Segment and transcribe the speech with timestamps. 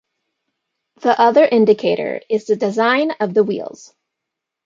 [1.01, 3.93] The other indicator is the design of the wheels.